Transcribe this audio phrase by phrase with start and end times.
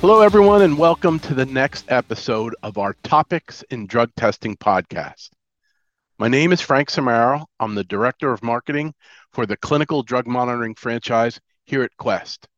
[0.00, 5.28] Hello, everyone, and welcome to the next episode of our Topics in Drug Testing podcast.
[6.18, 7.44] My name is Frank Samaro.
[7.60, 8.94] I'm the Director of Marketing
[9.34, 12.48] for the Clinical Drug Monitoring franchise here at Quest.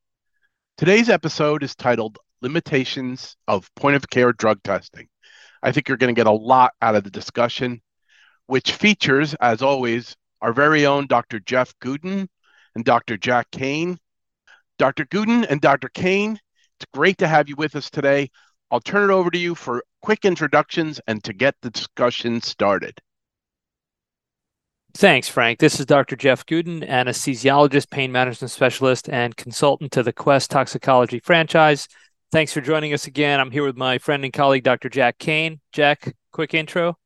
[0.79, 5.09] Today's episode is titled Limitations of Point of Care Drug Testing.
[5.65, 7.83] I think you're going to get a lot out of the discussion,
[8.47, 11.41] which features, as always, our very own Dr.
[11.41, 12.29] Jeff Gudin
[12.77, 13.17] and Dr.
[13.17, 13.99] Jack Kane.
[14.79, 15.07] Dr.
[15.07, 15.89] Gudin and Dr.
[15.89, 16.39] Kane
[16.83, 18.29] it's great to have you with us today.
[18.71, 22.99] I'll turn it over to you for quick introductions and to get the discussion started.
[24.95, 25.61] Thanks, Frank.
[25.61, 26.17] This is Dr.
[26.17, 31.87] Jeff Gudin, anesthesiologist, pain management specialist, and consultant to the Quest Toxicology franchise.
[32.33, 33.39] Thanks for joining us again.
[33.39, 34.89] I'm here with my friend and colleague, Dr.
[34.89, 35.61] Jack Kane.
[35.73, 36.99] Jack, quick intro.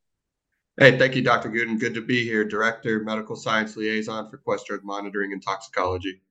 [0.78, 1.50] Hey, thank you, Dr.
[1.50, 1.78] Gudin.
[1.78, 2.44] Good to be here.
[2.44, 6.22] Director, Medical Science Liaison for Quest Drug Monitoring and Toxicology.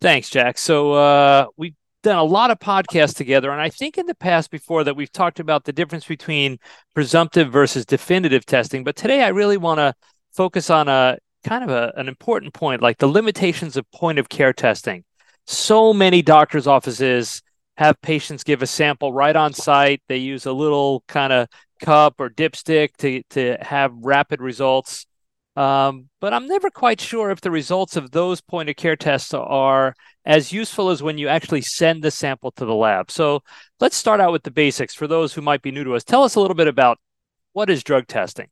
[0.00, 0.58] Thanks, Jack.
[0.58, 4.50] So uh, we done a lot of podcasts together, and I think in the past
[4.50, 6.58] before that we've talked about the difference between
[6.94, 8.84] presumptive versus definitive testing.
[8.84, 9.94] But today I really want to
[10.32, 14.28] focus on a kind of a, an important point, like the limitations of point of
[14.28, 15.04] care testing.
[15.46, 17.42] So many doctors' offices
[17.76, 20.02] have patients give a sample right on site.
[20.08, 21.48] They use a little kind of
[21.80, 25.06] cup or dipstick to to have rapid results.
[25.58, 29.34] Um, but I'm never quite sure if the results of those point of care tests
[29.34, 29.92] are
[30.24, 33.10] as useful as when you actually send the sample to the lab.
[33.10, 33.42] So
[33.80, 36.04] let's start out with the basics for those who might be new to us.
[36.04, 37.00] Tell us a little bit about
[37.54, 38.46] what is drug testing.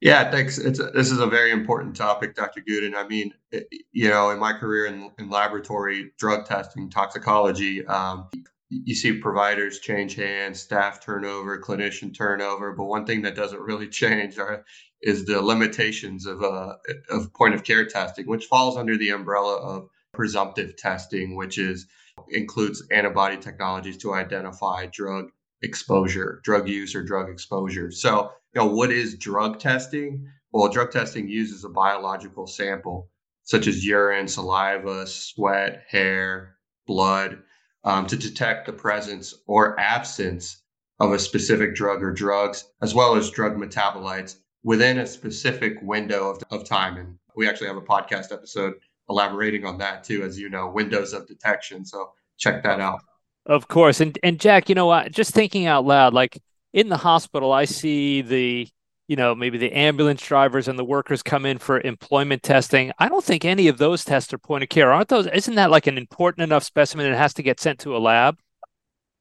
[0.00, 0.56] Yeah, thanks.
[0.56, 2.60] It's a, this is a very important topic, Dr.
[2.60, 2.94] Gudin.
[2.94, 8.28] I mean, it, you know, in my career in, in laboratory drug testing, toxicology, um,
[8.70, 13.88] you see providers change hands, staff turnover, clinician turnover, but one thing that doesn't really
[14.02, 14.64] change are
[15.02, 16.74] is the limitations of uh,
[17.10, 21.86] of point of care testing, which falls under the umbrella of presumptive testing, which is
[22.28, 25.26] includes antibody technologies to identify drug
[25.62, 27.90] exposure, drug use or drug exposure.
[27.90, 30.26] So, you know, what is drug testing?
[30.52, 33.10] Well, drug testing uses a biological sample
[33.42, 37.42] such as urine, saliva, sweat, hair, blood
[37.84, 40.62] um, to detect the presence or absence
[41.00, 46.30] of a specific drug or drugs, as well as drug metabolites within a specific window
[46.30, 46.96] of, of time.
[46.96, 48.74] And we actually have a podcast episode
[49.08, 51.84] elaborating on that too, as you know, windows of detection.
[51.84, 53.00] So check that out.
[53.46, 54.00] Of course.
[54.00, 55.06] And and Jack, you know?
[55.08, 56.40] Just thinking out loud, like
[56.72, 58.68] in the hospital, I see the
[59.08, 62.92] you know maybe the ambulance drivers and the workers come in for employment testing.
[62.98, 64.92] I don't think any of those tests are point of care.
[64.92, 67.96] Aren't those isn't that like an important enough specimen it has to get sent to
[67.96, 68.38] a lab?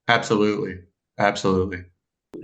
[0.07, 0.79] Absolutely.
[1.17, 1.83] Absolutely.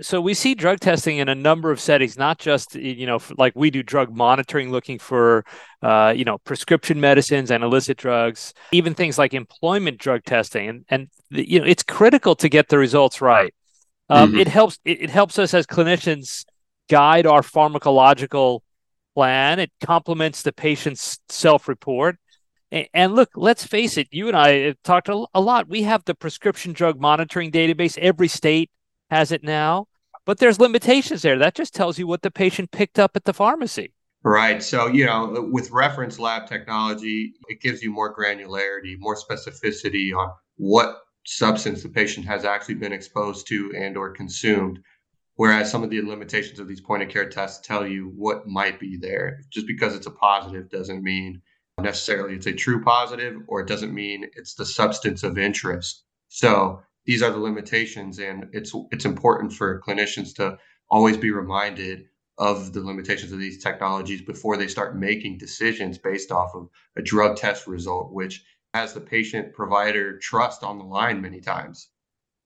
[0.00, 3.52] So we see drug testing in a number of settings, not just you know like
[3.56, 5.44] we do drug monitoring, looking for
[5.82, 10.84] uh, you know prescription medicines and illicit drugs, even things like employment drug testing, and
[10.90, 13.52] and you know it's critical to get the results right.
[14.08, 14.40] Um, mm-hmm.
[14.40, 16.44] It helps it, it helps us as clinicians
[16.90, 18.60] guide our pharmacological
[19.14, 19.58] plan.
[19.58, 22.18] It complements the patient's self-report.
[22.92, 25.68] And look, let's face it, you and I have talked a lot.
[25.68, 27.96] We have the prescription drug monitoring database.
[27.98, 28.70] Every state
[29.10, 29.86] has it now,
[30.24, 31.38] but there's limitations there.
[31.38, 33.92] That just tells you what the patient picked up at the pharmacy.
[34.22, 34.62] Right.
[34.62, 40.30] So, you know, with reference lab technology, it gives you more granularity, more specificity on
[40.56, 44.78] what substance the patient has actually been exposed to and or consumed
[45.40, 48.78] whereas some of the limitations of these point of care tests tell you what might
[48.78, 49.40] be there.
[49.48, 51.40] Just because it's a positive doesn't mean
[51.80, 56.04] necessarily it's a true positive or it doesn't mean it's the substance of interest.
[56.28, 60.58] So these are the limitations and it's it's important for clinicians to
[60.90, 62.04] always be reminded
[62.36, 66.68] of the limitations of these technologies before they start making decisions based off of
[66.98, 71.88] a drug test result which has the patient provider trust on the line many times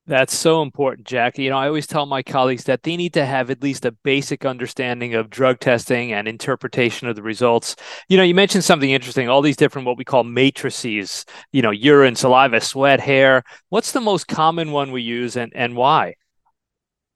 [0.07, 1.37] that's so important, Jack.
[1.37, 3.91] You know, I always tell my colleagues that they need to have at least a
[3.91, 7.75] basic understanding of drug testing and interpretation of the results.
[8.07, 11.71] You know, you mentioned something interesting, all these different what we call matrices, you know,
[11.71, 13.43] urine, saliva, sweat, hair.
[13.69, 16.15] What's the most common one we use and, and why?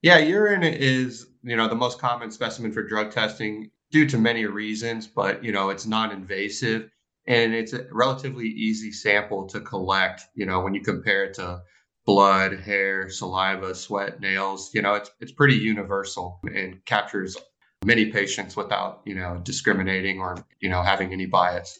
[0.01, 4.45] Yeah, urine is, you know, the most common specimen for drug testing due to many
[4.45, 6.89] reasons, but, you know, it's non invasive
[7.27, 11.61] and it's a relatively easy sample to collect, you know, when you compare it to
[12.05, 14.71] blood, hair, saliva, sweat, nails.
[14.73, 17.37] You know, it's it's pretty universal and captures
[17.85, 21.79] many patients without you know discriminating or you know having any bias.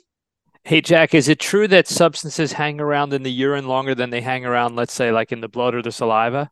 [0.63, 4.21] Hey Jack, is it true that substances hang around in the urine longer than they
[4.21, 6.51] hang around, let's say, like in the blood or the saliva?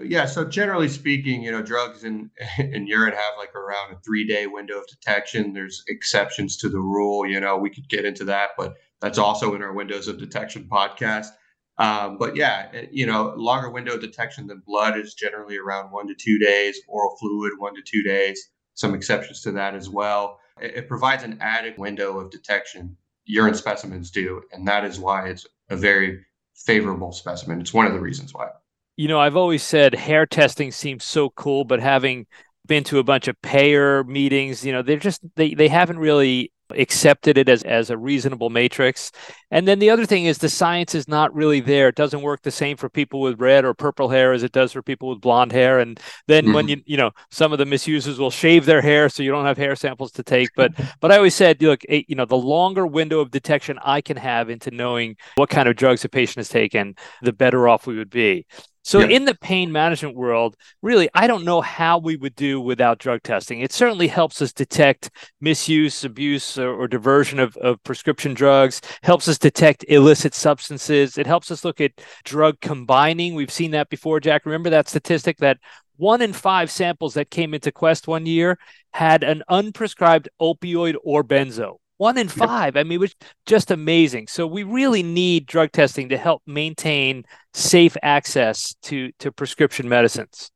[0.00, 4.26] Yeah, so generally speaking, you know, drugs in in urine have like around a three
[4.26, 5.52] day window of detection.
[5.52, 7.26] There's exceptions to the rule.
[7.26, 10.68] You know, we could get into that, but that's also in our windows of detection
[10.70, 11.28] podcast.
[11.78, 16.08] Um, but yeah, eh, you know, longer window detection than blood is generally around one
[16.08, 16.80] to two days.
[16.88, 18.50] Oral fluid, one to two days.
[18.74, 20.40] Some exceptions to that as well.
[20.60, 22.96] It, it provides an added window of detection.
[23.26, 26.24] Urine specimens do, and that is why it's a very
[26.54, 27.60] favorable specimen.
[27.60, 28.48] It's one of the reasons why.
[28.96, 32.26] You know, I've always said hair testing seems so cool, but having
[32.66, 36.52] been to a bunch of payer meetings, you know, they're just they they haven't really
[36.70, 39.12] accepted it as, as a reasonable matrix.
[39.50, 41.88] And then the other thing is the science is not really there.
[41.88, 44.72] It doesn't work the same for people with red or purple hair as it does
[44.72, 45.78] for people with blonde hair.
[45.78, 46.54] And then mm-hmm.
[46.54, 49.44] when you you know some of the misusers will shave their hair so you don't
[49.44, 50.48] have hair samples to take.
[50.56, 54.16] But but I always said, look, you know, the longer window of detection I can
[54.16, 57.96] have into knowing what kind of drugs a patient has taken, the better off we
[57.96, 58.46] would be.
[58.86, 59.08] So yeah.
[59.08, 63.24] in the pain management world, really, I don't know how we would do without drug
[63.24, 63.60] testing.
[63.60, 65.10] It certainly helps us detect
[65.40, 71.18] misuse, abuse, or, or, diversion of, of prescription drugs, helps us detect illicit substances.
[71.18, 71.92] It helps us look at
[72.24, 73.34] drug combining.
[73.34, 74.46] We've seen that before, Jack.
[74.46, 75.58] Remember that statistic that
[75.96, 78.58] one in five samples that came into Quest one year
[78.92, 81.76] had an unprescribed opioid or benzo.
[81.98, 82.76] One in five.
[82.76, 83.14] I mean, it was
[83.46, 84.26] just amazing.
[84.26, 87.24] So we really need drug testing to help maintain
[87.54, 90.50] safe access to, to prescription medicines.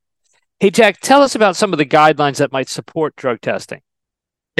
[0.59, 3.81] Hey, Jack, tell us about some of the guidelines that might support drug testing.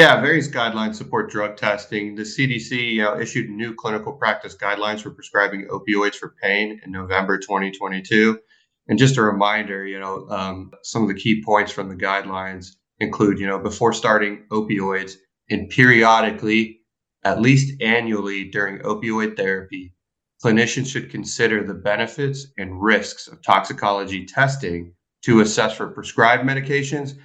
[0.01, 2.15] Yeah, various guidelines support drug testing.
[2.15, 7.37] The CDC know, issued new clinical practice guidelines for prescribing opioids for pain in November
[7.37, 8.39] 2022.
[8.89, 12.77] And just a reminder, you know, um, some of the key points from the guidelines
[12.99, 15.17] include, you know, before starting opioids,
[15.51, 16.81] and periodically,
[17.23, 19.93] at least annually during opioid therapy,
[20.43, 24.95] clinicians should consider the benefits and risks of toxicology testing
[25.25, 27.19] to assess for prescribed medications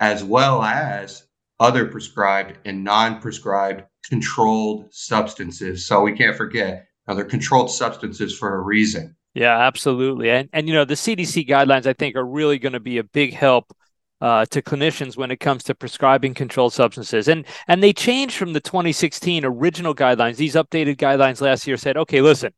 [0.00, 1.24] as well as
[1.62, 5.86] other prescribed and non-prescribed controlled substances.
[5.86, 9.16] So we can't forget now they're controlled substances for a reason.
[9.34, 10.30] Yeah, absolutely.
[10.30, 13.04] And and you know, the CDC guidelines I think are really going to be a
[13.04, 13.72] big help
[14.20, 17.28] uh, to clinicians when it comes to prescribing controlled substances.
[17.28, 20.36] And and they changed from the 2016 original guidelines.
[20.36, 22.52] These updated guidelines last year said, okay, listen,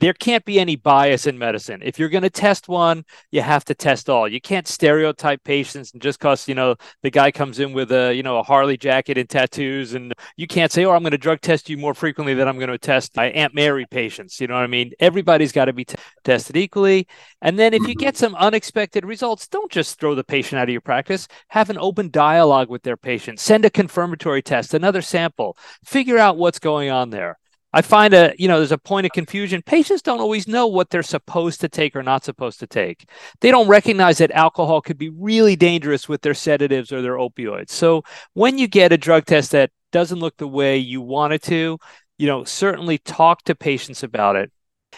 [0.00, 1.80] there can't be any bias in medicine.
[1.84, 4.26] If you're going to test one, you have to test all.
[4.26, 8.14] You can't stereotype patients and just because you know the guy comes in with a
[8.14, 11.18] you know a Harley jacket and tattoos, and you can't say, "Oh, I'm going to
[11.18, 14.46] drug test you more frequently than I'm going to test my Aunt Mary patients." You
[14.46, 14.92] know what I mean?
[15.00, 17.06] Everybody's got to be t- tested equally.
[17.42, 20.72] And then if you get some unexpected results, don't just throw the patient out of
[20.72, 21.28] your practice.
[21.48, 23.38] Have an open dialogue with their patient.
[23.38, 25.56] Send a confirmatory test, another sample.
[25.84, 27.39] Figure out what's going on there.
[27.72, 29.62] I find a you know there's a point of confusion.
[29.62, 33.08] Patients don't always know what they're supposed to take or not supposed to take.
[33.40, 37.70] They don't recognize that alcohol could be really dangerous with their sedatives or their opioids.
[37.70, 38.02] So
[38.34, 41.78] when you get a drug test that doesn't look the way you want it to,
[42.18, 44.50] you know, certainly talk to patients about it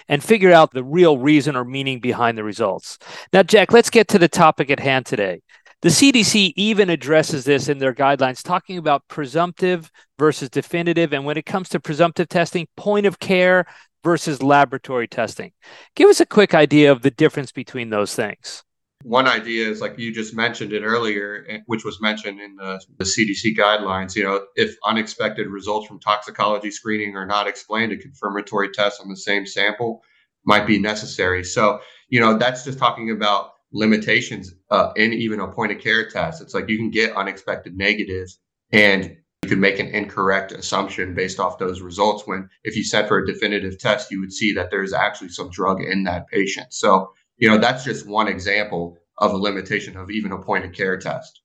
[0.08, 2.98] and figure out the real reason or meaning behind the results.
[3.32, 5.40] Now, Jack, let's get to the topic at hand today.
[5.82, 11.12] The CDC even addresses this in their guidelines, talking about presumptive versus definitive.
[11.12, 13.66] And when it comes to presumptive testing, point of care
[14.04, 15.50] versus laboratory testing.
[15.96, 18.62] Give us a quick idea of the difference between those things.
[19.02, 22.80] One idea is like you just mentioned it earlier, eh, which was mentioned in the,
[22.98, 24.14] the CDC guidelines.
[24.14, 29.08] You know, if unexpected results from toxicology screening are not explained, a confirmatory test on
[29.08, 30.02] the same sample
[30.44, 31.42] might be necessary.
[31.42, 36.08] So, you know, that's just talking about limitations uh, in even a point of care
[36.08, 36.42] test.
[36.42, 38.38] It's like you can get unexpected negatives
[38.70, 43.08] and you could make an incorrect assumption based off those results when if you sent
[43.08, 46.72] for a definitive test, you would see that there's actually some drug in that patient.
[46.72, 50.72] So, you know, that's just one example of a limitation of even a point of
[50.72, 51.41] care test.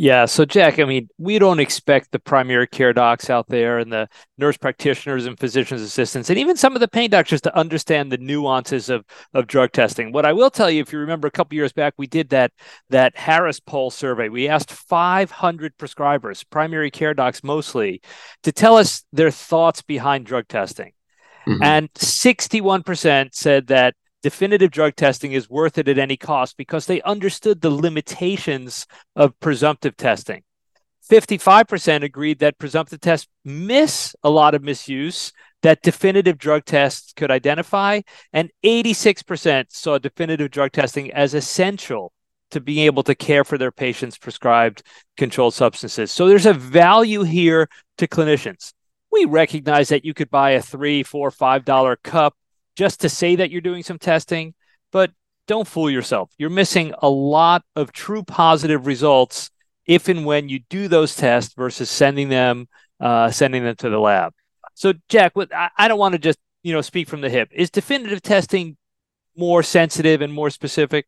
[0.00, 0.24] Yeah.
[0.24, 4.08] So, Jack, I mean, we don't expect the primary care docs out there and the
[4.38, 8.16] nurse practitioners and physician's assistants and even some of the pain doctors to understand the
[8.16, 9.04] nuances of,
[9.34, 10.10] of drug testing.
[10.10, 12.50] What I will tell you, if you remember a couple years back, we did that,
[12.88, 14.30] that Harris poll survey.
[14.30, 18.00] We asked 500 prescribers, primary care docs mostly,
[18.42, 20.92] to tell us their thoughts behind drug testing.
[21.46, 21.62] Mm-hmm.
[21.62, 27.00] And 61% said that definitive drug testing is worth it at any cost because they
[27.02, 28.86] understood the limitations
[29.16, 30.42] of presumptive testing.
[31.10, 37.30] 55% agreed that presumptive tests miss a lot of misuse that definitive drug tests could
[37.30, 38.00] identify,
[38.32, 42.12] and 86% saw definitive drug testing as essential
[42.50, 44.82] to being able to care for their patients' prescribed
[45.16, 46.10] controlled substances.
[46.10, 48.72] So there's a value here to clinicians.
[49.12, 52.34] We recognize that you could buy a three, four, five dollar cup
[52.80, 54.54] just to say that you're doing some testing,
[54.90, 55.10] but
[55.46, 56.30] don't fool yourself.
[56.38, 59.50] You're missing a lot of true positive results
[59.86, 62.68] if and when you do those tests versus sending them
[62.98, 64.32] uh, sending them to the lab.
[64.74, 65.32] So, Jack,
[65.76, 67.50] I don't want to just you know, speak from the hip.
[67.52, 68.76] Is definitive testing
[69.36, 71.06] more sensitive and more specific?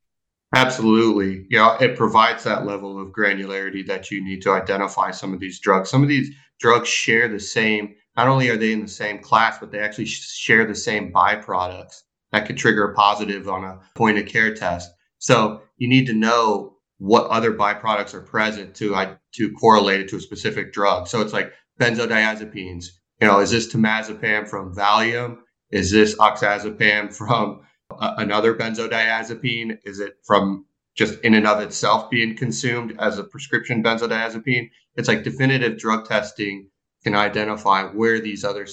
[0.54, 1.46] Absolutely.
[1.48, 5.60] Yeah, it provides that level of granularity that you need to identify some of these
[5.60, 5.88] drugs.
[5.88, 9.58] Some of these drugs share the same, not only are they in the same class,
[9.58, 14.18] but they actually share the same byproducts that could trigger a positive on a point
[14.18, 14.90] of care test.
[15.18, 20.16] So you need to know what other byproducts are present to to correlate it to
[20.16, 21.08] a specific drug.
[21.08, 22.86] So it's like benzodiazepines.
[23.20, 25.38] You know, is this temazepam from Valium?
[25.70, 27.62] Is this oxazepam from
[28.00, 29.78] another benzodiazepine?
[29.84, 34.70] Is it from just in and of itself being consumed as a prescription benzodiazepine?
[34.96, 36.68] It's like definitive drug testing
[37.04, 38.66] can identify where these other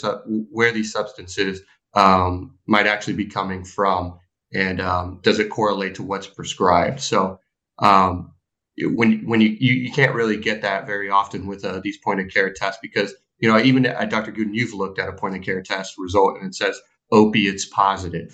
[0.51, 1.61] where these substances
[1.95, 4.19] um, might actually be coming from,
[4.53, 7.01] and um, does it correlate to what's prescribed?
[7.01, 7.39] So
[7.79, 8.33] um,
[8.79, 12.21] when when you, you, you can't really get that very often with uh, these point
[12.21, 14.31] of care tests because you know even at Dr.
[14.31, 16.79] Gudin, you've looked at a point of care test result and it says
[17.11, 18.31] opiates positive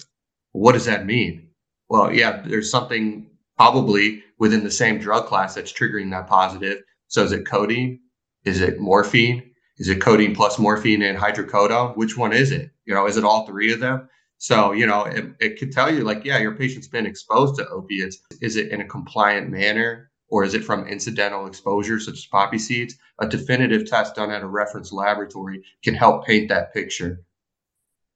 [0.53, 1.49] what does that mean?
[1.89, 6.79] Well, yeah, there's something probably within the same drug class that's triggering that positive.
[7.07, 7.99] So is it codeine?
[8.45, 9.51] Is it morphine?
[9.77, 11.97] Is it codeine plus morphine and hydrocodone?
[11.97, 12.71] Which one is it?
[12.85, 14.09] You know, is it all three of them?
[14.37, 17.67] So, you know, it, it could tell you like, yeah, your patient's been exposed to
[17.69, 18.19] opiates.
[18.41, 22.59] Is it in a compliant manner or is it from incidental exposure such as poppy
[22.59, 22.95] seeds?
[23.19, 27.23] A definitive test done at a reference laboratory can help paint that picture.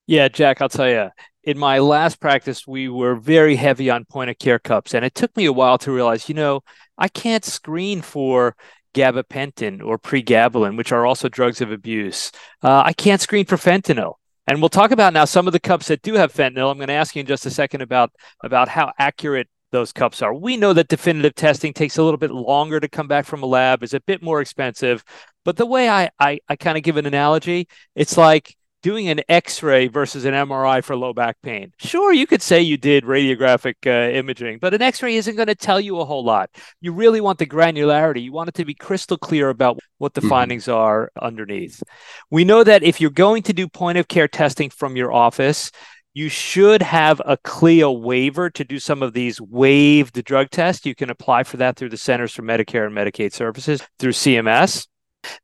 [0.07, 1.09] Yeah, Jack, I'll tell you,
[1.43, 4.93] in my last practice, we were very heavy on point of care cups.
[4.93, 6.61] And it took me a while to realize, you know,
[6.97, 8.55] I can't screen for
[8.93, 12.31] gabapentin or pregabalin, which are also drugs of abuse.
[12.63, 14.15] Uh, I can't screen for fentanyl.
[14.47, 16.71] And we'll talk about now some of the cups that do have fentanyl.
[16.71, 18.11] I'm going to ask you in just a second about,
[18.43, 20.33] about how accurate those cups are.
[20.33, 23.45] We know that definitive testing takes a little bit longer to come back from a
[23.45, 25.03] lab, is a bit more expensive.
[25.45, 29.21] But the way I, I, I kind of give an analogy, it's like doing an
[29.29, 33.75] x-ray versus an mri for low back pain sure you could say you did radiographic
[33.85, 36.49] uh, imaging but an x-ray isn't going to tell you a whole lot
[36.81, 40.21] you really want the granularity you want it to be crystal clear about what the
[40.21, 40.29] mm-hmm.
[40.29, 41.81] findings are underneath
[42.29, 45.71] we know that if you're going to do point of care testing from your office
[46.13, 50.85] you should have a CLIA waiver to do some of these waived drug tests.
[50.85, 54.87] You can apply for that through the Centers for Medicare and Medicaid Services through CMS.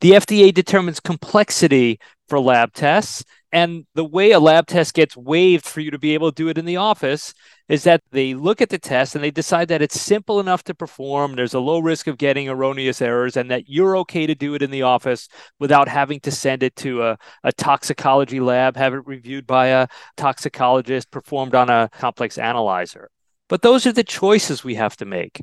[0.01, 3.23] The FDA determines complexity for lab tests.
[3.51, 6.49] And the way a lab test gets waived for you to be able to do
[6.49, 7.33] it in the office
[7.69, 10.75] is that they look at the test and they decide that it's simple enough to
[10.75, 11.35] perform.
[11.35, 14.61] There's a low risk of getting erroneous errors, and that you're okay to do it
[14.61, 19.07] in the office without having to send it to a, a toxicology lab, have it
[19.07, 23.09] reviewed by a toxicologist, performed on a complex analyzer.
[23.47, 25.41] But those are the choices we have to make.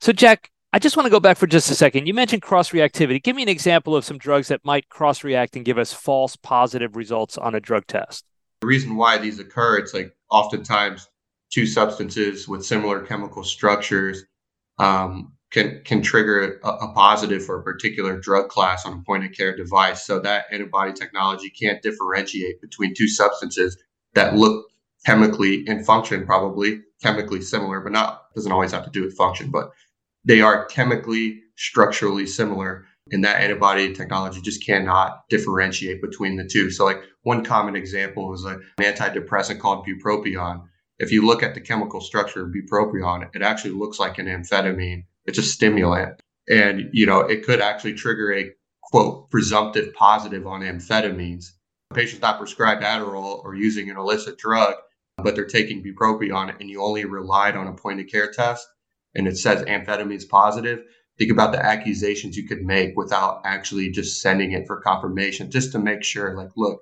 [0.00, 2.06] So, Jack, I just want to go back for just a second.
[2.06, 3.22] You mentioned cross reactivity.
[3.22, 6.36] Give me an example of some drugs that might cross react and give us false
[6.36, 8.24] positive results on a drug test.
[8.60, 11.08] The reason why these occur, it's like oftentimes
[11.50, 14.24] two substances with similar chemical structures
[14.78, 19.24] um, can can trigger a, a, positive for a particular drug class on a point
[19.24, 20.04] of care device.
[20.04, 23.78] So that antibody technology can't differentiate between two substances
[24.14, 24.66] that look
[25.06, 29.50] chemically and function probably chemically similar, but not doesn't always have to do with function,
[29.50, 29.70] but
[30.28, 32.86] they are chemically, structurally similar.
[33.10, 36.70] And that antibody technology just cannot differentiate between the two.
[36.70, 40.62] So, like one common example is an antidepressant called bupropion.
[40.98, 45.04] If you look at the chemical structure of bupropion, it actually looks like an amphetamine.
[45.24, 46.20] It's a stimulant.
[46.50, 48.50] And, you know, it could actually trigger a
[48.82, 51.52] quote presumptive positive on amphetamines.
[51.90, 54.74] A patient's not prescribed Adderall or using an illicit drug,
[55.16, 58.66] but they're taking bupropion and you only relied on a point of care test
[59.18, 60.82] and it says amphetamines positive,
[61.18, 65.72] think about the accusations you could make without actually just sending it for confirmation, just
[65.72, 66.80] to make sure, like, look,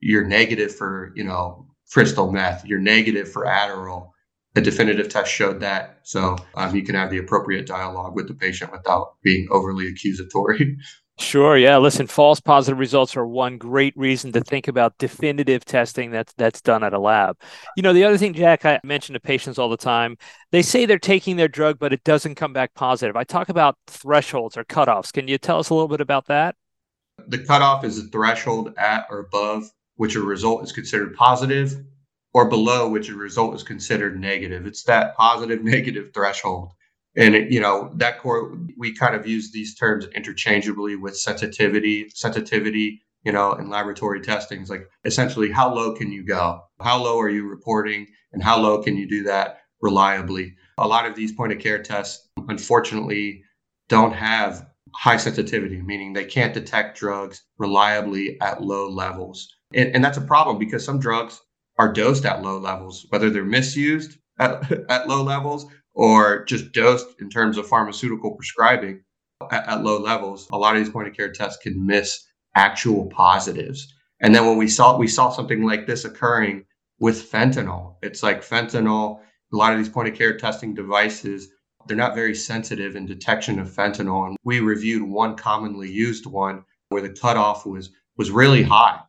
[0.00, 4.10] you're negative for, you know, crystal meth, you're negative for Adderall.
[4.56, 6.00] A definitive test showed that.
[6.02, 10.76] So um, you can have the appropriate dialogue with the patient without being overly accusatory.
[11.18, 11.56] Sure.
[11.56, 11.78] Yeah.
[11.78, 16.60] Listen, false positive results are one great reason to think about definitive testing that's that's
[16.60, 17.40] done at a lab.
[17.74, 20.18] You know, the other thing, Jack, I mention to patients all the time,
[20.52, 23.16] they say they're taking their drug, but it doesn't come back positive.
[23.16, 25.10] I talk about thresholds or cutoffs.
[25.10, 26.54] Can you tell us a little bit about that?
[27.28, 31.82] The cutoff is a threshold at or above which a result is considered positive,
[32.34, 34.66] or below which a result is considered negative.
[34.66, 36.72] It's that positive negative threshold
[37.16, 42.08] and it, you know that core we kind of use these terms interchangeably with sensitivity
[42.14, 47.18] sensitivity you know in laboratory testing like essentially how low can you go how low
[47.20, 51.32] are you reporting and how low can you do that reliably a lot of these
[51.32, 53.42] point of care tests unfortunately
[53.88, 59.54] don't have high sensitivity, meaning they can't detect drugs reliably at low levels.
[59.74, 61.40] And, and that's a problem because some drugs
[61.78, 67.06] are dosed at low levels, whether they're misused at, at low levels or just dosed
[67.20, 69.02] in terms of pharmaceutical prescribing
[69.50, 70.46] at, at low levels.
[70.52, 72.24] A lot of these point of care tests can miss
[72.54, 73.92] actual positives.
[74.20, 76.64] And then when we saw we saw something like this occurring
[77.00, 79.20] with fentanyl, it's like fentanyl.
[79.52, 81.48] A lot of these point of care testing devices
[81.86, 84.26] they're not very sensitive in detection of fentanyl.
[84.26, 89.00] And we reviewed one commonly used one where the cutoff was was really high.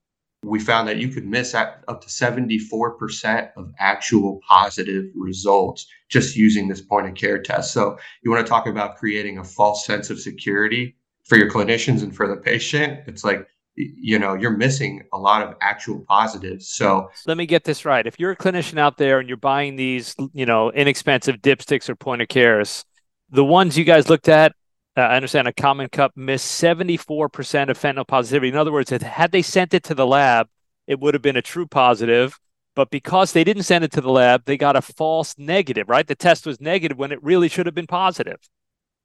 [0.48, 6.68] We found that you could miss up to 74% of actual positive results just using
[6.68, 7.74] this point of care test.
[7.74, 12.04] So you want to talk about creating a false sense of security for your clinicians
[12.04, 13.02] and for the patient.
[13.08, 17.64] It's like you know you're missing a lot of actual positives so let me get
[17.64, 21.38] this right if you're a clinician out there and you're buying these you know inexpensive
[21.38, 22.84] dipsticks or point of cares
[23.30, 24.54] the ones you guys looked at
[24.98, 29.32] uh, i understand a common cup missed 74% of fentanyl positivity in other words had
[29.32, 30.48] they sent it to the lab
[30.88, 32.40] it would have been a true positive
[32.76, 36.08] but because they didn't send it to the lab they got a false negative right
[36.08, 38.40] the test was negative when it really should have been positive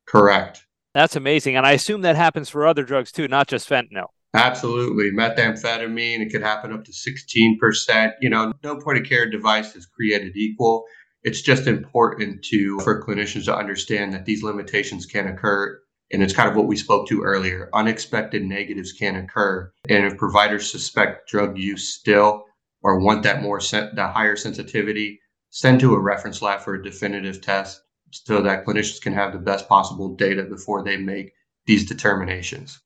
[0.07, 4.09] correct that's amazing and i assume that happens for other drugs too not just fentanyl
[4.35, 5.11] Absolutely.
[5.11, 8.13] Methamphetamine, it could happen up to 16%.
[8.21, 10.85] You know, no point of care device is created equal.
[11.23, 15.79] It's just important to for clinicians to understand that these limitations can occur.
[16.13, 17.71] And it's kind of what we spoke to earlier.
[17.73, 19.73] Unexpected negatives can occur.
[19.89, 22.45] And if providers suspect drug use still
[22.83, 26.83] or want that more sen- the higher sensitivity, send to a reference lab for a
[26.83, 31.33] definitive test so that clinicians can have the best possible data before they make
[31.67, 32.81] these determinations.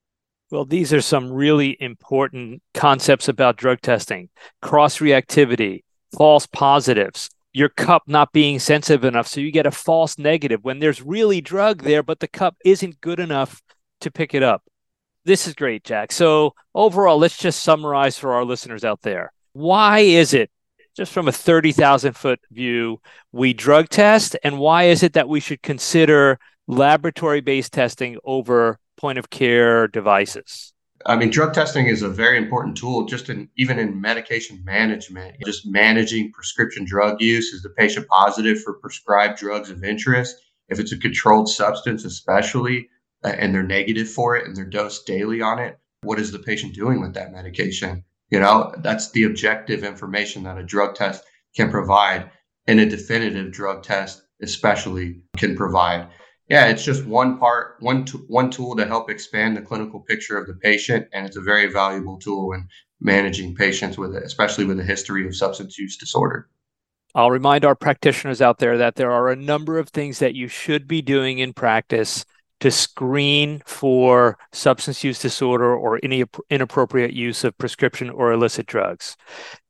[0.50, 4.28] Well, these are some really important concepts about drug testing
[4.62, 5.82] cross reactivity,
[6.16, 9.26] false positives, your cup not being sensitive enough.
[9.26, 13.00] So you get a false negative when there's really drug there, but the cup isn't
[13.00, 13.62] good enough
[14.02, 14.62] to pick it up.
[15.24, 16.12] This is great, Jack.
[16.12, 19.32] So, overall, let's just summarize for our listeners out there.
[19.54, 20.50] Why is it,
[20.94, 23.00] just from a 30,000 foot view,
[23.32, 24.36] we drug test?
[24.44, 26.38] And why is it that we should consider
[26.68, 30.74] laboratory based testing over point of care devices?
[31.08, 35.36] I mean, drug testing is a very important tool, just in even in medication management.
[35.44, 40.34] Just managing prescription drug use is the patient positive for prescribed drugs of interest.
[40.68, 42.88] If it's a controlled substance, especially,
[43.24, 46.40] uh, and they're negative for it and they're dosed daily on it, what is the
[46.40, 48.04] patient doing with that medication?
[48.30, 51.22] You know, that's the objective information that a drug test
[51.54, 52.30] can provide,
[52.66, 56.08] and a definitive drug test, especially, can provide
[56.48, 60.46] yeah, it's just one part, one one tool to help expand the clinical picture of
[60.46, 62.68] the patient, and it's a very valuable tool in
[63.00, 66.48] managing patients with, it especially with a history of substance use disorder.
[67.14, 70.48] I'll remind our practitioners out there that there are a number of things that you
[70.48, 72.24] should be doing in practice
[72.60, 79.16] to screen for substance use disorder or any inappropriate use of prescription or illicit drugs.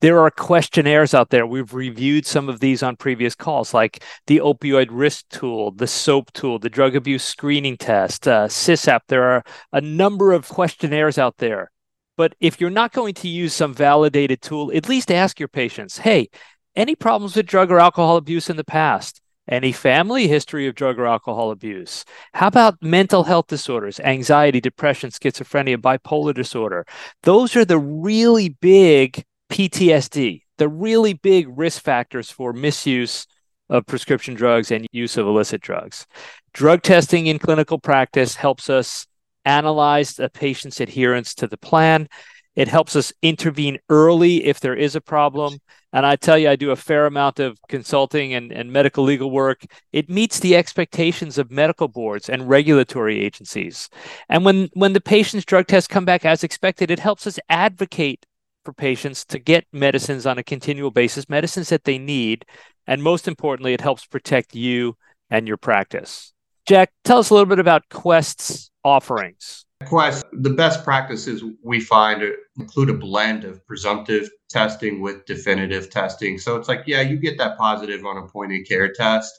[0.00, 1.46] There are questionnaires out there.
[1.46, 6.32] We've reviewed some of these on previous calls, like the opioid risk tool, the SOAP
[6.32, 9.00] tool, the drug abuse screening test, uh, SYSAP.
[9.08, 11.70] There are a number of questionnaires out there.
[12.16, 15.98] But if you're not going to use some validated tool, at least ask your patients,
[15.98, 16.28] hey,
[16.74, 19.20] any problems with drug or alcohol abuse in the past?
[19.48, 22.04] Any family history of drug or alcohol abuse?
[22.34, 26.84] How about mental health disorders, anxiety, depression, schizophrenia, bipolar disorder?
[27.22, 33.26] Those are the really big PTSD, the really big risk factors for misuse
[33.68, 36.06] of prescription drugs and use of illicit drugs.
[36.52, 39.06] Drug testing in clinical practice helps us
[39.44, 42.08] analyze a patient's adherence to the plan.
[42.56, 45.58] It helps us intervene early if there is a problem.
[45.92, 49.30] And I tell you, I do a fair amount of consulting and, and medical legal
[49.30, 49.62] work.
[49.92, 53.88] It meets the expectations of medical boards and regulatory agencies.
[54.28, 58.24] And when, when the patient's drug tests come back as expected, it helps us advocate
[58.64, 62.44] for patients to get medicines on a continual basis, medicines that they need.
[62.86, 64.96] And most importantly, it helps protect you
[65.30, 66.32] and your practice.
[66.66, 69.65] Jack, tell us a little bit about Quest's offerings.
[69.84, 72.22] Quest, the best practices we find
[72.58, 76.38] include a blend of presumptive testing with definitive testing.
[76.38, 79.38] So it's like, yeah, you get that positive on a point of care test.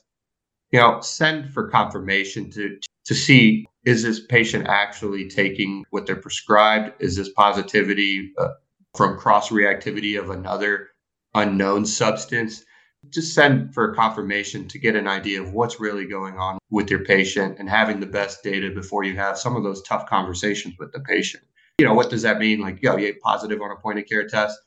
[0.71, 6.17] You know, send for confirmation to to see is this patient actually taking what they're
[6.17, 6.91] prescribed?
[6.99, 8.49] Is this positivity uh,
[8.95, 10.89] from cross reactivity of another
[11.33, 12.65] unknown substance?
[13.09, 17.03] Just send for confirmation to get an idea of what's really going on with your
[17.03, 20.91] patient and having the best data before you have some of those tough conversations with
[20.91, 21.43] the patient.
[21.77, 22.59] You know, what does that mean?
[22.59, 24.57] Like, yo, you positive on a point of care test,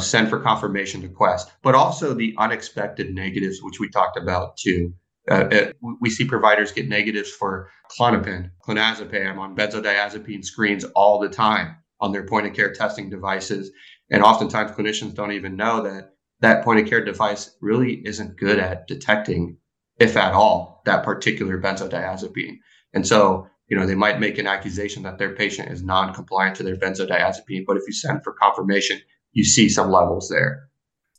[0.00, 4.94] send for confirmation to Quest, but also the unexpected negatives, which we talked about too.
[5.30, 11.28] Uh, it, we see providers get negatives for Klonopin, clonazepam on benzodiazepine screens all the
[11.28, 13.70] time on their point of care testing devices.
[14.10, 18.58] And oftentimes clinicians don't even know that that point of care device really isn't good
[18.58, 19.56] at detecting,
[19.98, 22.58] if at all, that particular benzodiazepine.
[22.92, 26.56] And so, you know, they might make an accusation that their patient is non compliant
[26.56, 29.00] to their benzodiazepine, but if you send for confirmation,
[29.32, 30.68] you see some levels there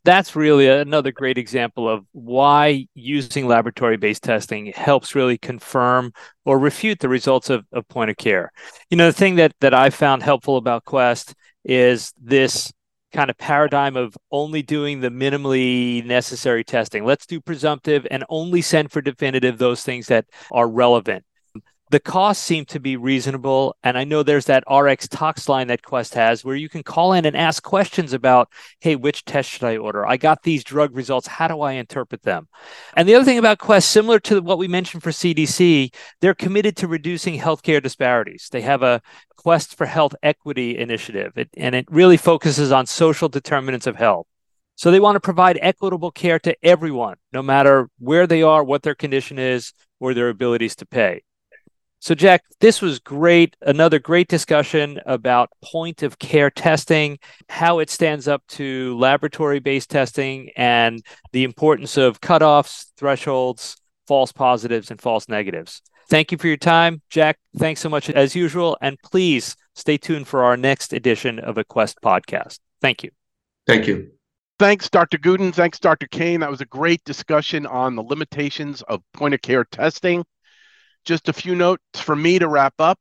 [0.06, 6.13] that's really another great example of why using laboratory based testing helps really confirm
[6.45, 8.51] or refute the results of, of point of care.
[8.89, 11.34] You know, the thing that, that I found helpful about Quest
[11.65, 12.71] is this
[13.13, 17.06] kind of paradigm of only doing the minimally necessary testing.
[17.06, 21.24] Let's do presumptive and only send for definitive those things that are relevant
[21.91, 23.76] the costs seem to be reasonable.
[23.84, 27.13] And I know there's that RX Tox line that Quest has where you can call
[27.13, 30.06] in and ask questions about, hey, which test should I order?
[30.06, 31.28] I got these drug results.
[31.28, 32.48] How do I interpret them?
[32.95, 36.76] And the other thing about Quest, similar to what we mentioned for CDC, they're committed
[36.78, 38.50] to reducing healthcare disparities.
[38.52, 39.02] They have a
[39.38, 44.26] Quest for Health Equity initiative, it, and it really focuses on social determinants of health.
[44.78, 48.84] So they want to provide equitable care to everyone, no matter where they are, what
[48.84, 51.24] their condition is, or their abilities to pay.
[52.06, 53.56] So, Jack, this was great.
[53.63, 57.18] Another great discussion about point of care testing,
[57.50, 64.32] how it stands up to laboratory based testing, and the importance of cutoffs, thresholds, false
[64.32, 65.82] positives, and false negatives.
[66.08, 67.02] Thank you for your time.
[67.10, 68.78] Jack, thanks so much as usual.
[68.82, 72.60] And please stay tuned for our next edition of a Quest podcast.
[72.82, 73.10] Thank you.
[73.65, 74.12] Thank you.
[74.60, 75.18] Thanks, Dr.
[75.18, 75.52] Gudin.
[75.52, 76.06] Thanks, Dr.
[76.06, 76.41] Kane.
[76.41, 80.24] That was a great discussion on the limitations of point of care testing
[81.06, 83.00] just a few notes for me to wrap up.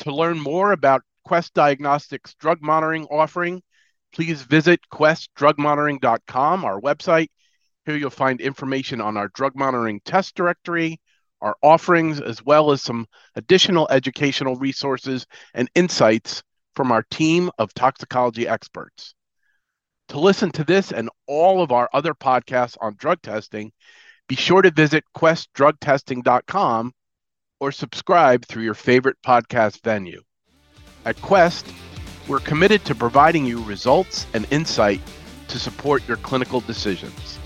[0.00, 3.62] To learn more about Quest Diagnostics drug monitoring offering,
[4.12, 7.28] please visit questdrugmonitoring.com, our website.
[7.86, 11.00] Here you'll find information on our drug monitoring test directory,
[11.40, 16.42] our offerings, as well as some additional educational resources and insights
[16.74, 19.14] from our team of toxicology experts.
[20.08, 23.72] To listen to this and all of our other podcasts on drug testing,
[24.28, 26.92] be sure to visit questdrugtesting.com
[27.64, 30.22] or subscribe through your favorite podcast venue.
[31.06, 31.66] At Quest,
[32.28, 35.00] we're committed to providing you results and insight
[35.48, 37.38] to support your clinical decisions.